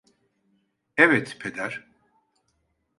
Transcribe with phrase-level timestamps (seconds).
[0.97, 1.87] Evet, Peder.